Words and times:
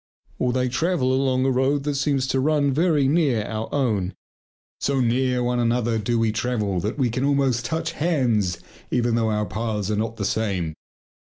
Or 0.39 0.51
they 0.51 0.67
travel 0.67 1.13
along 1.13 1.45
a 1.45 1.51
road 1.51 1.83
that 1.83 1.93
seems 1.93 2.25
to 2.29 2.39
run 2.39 2.73
very 2.73 3.07
near 3.07 3.43
our 3.45 3.69
own. 3.71 4.15
So 4.79 4.99
near 4.99 5.43
one 5.43 5.59
another 5.59 5.99
do 5.99 6.17
we 6.17 6.31
travel 6.31 6.79
that 6.79 6.97
we 6.97 7.11
can 7.11 7.23
almost 7.23 7.65
touch 7.65 7.91
hands 7.91 8.57
even 8.89 9.13
though 9.13 9.29
our 9.29 9.45
paths 9.45 9.91
are 9.91 9.95
not 9.95 10.17
the 10.17 10.25
same. 10.25 10.73